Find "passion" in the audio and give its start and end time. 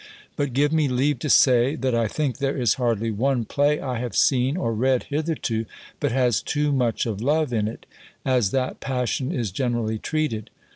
8.79-9.31